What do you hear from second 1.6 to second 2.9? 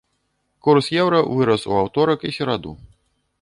ў аўторак і сераду.